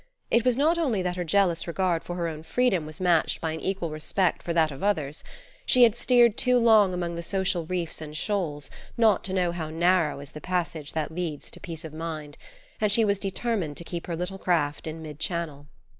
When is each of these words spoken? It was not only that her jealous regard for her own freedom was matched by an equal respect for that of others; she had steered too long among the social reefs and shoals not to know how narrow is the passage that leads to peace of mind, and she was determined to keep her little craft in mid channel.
It 0.31 0.43
was 0.43 0.57
not 0.57 0.79
only 0.79 1.03
that 1.03 1.15
her 1.15 1.23
jealous 1.23 1.67
regard 1.67 2.01
for 2.03 2.15
her 2.15 2.27
own 2.27 2.41
freedom 2.41 2.87
was 2.87 2.99
matched 2.99 3.39
by 3.39 3.51
an 3.51 3.59
equal 3.59 3.91
respect 3.91 4.41
for 4.41 4.51
that 4.51 4.71
of 4.71 4.81
others; 4.81 5.23
she 5.63 5.83
had 5.83 5.95
steered 5.95 6.37
too 6.37 6.57
long 6.57 6.91
among 6.95 7.13
the 7.13 7.21
social 7.21 7.67
reefs 7.67 8.01
and 8.01 8.17
shoals 8.17 8.71
not 8.97 9.23
to 9.25 9.31
know 9.33 9.51
how 9.51 9.69
narrow 9.69 10.19
is 10.19 10.31
the 10.31 10.41
passage 10.41 10.93
that 10.93 11.13
leads 11.13 11.51
to 11.51 11.59
peace 11.59 11.85
of 11.85 11.93
mind, 11.93 12.35
and 12.79 12.91
she 12.91 13.05
was 13.05 13.19
determined 13.19 13.77
to 13.77 13.83
keep 13.83 14.07
her 14.07 14.15
little 14.15 14.39
craft 14.39 14.87
in 14.87 15.03
mid 15.03 15.19
channel. 15.19 15.67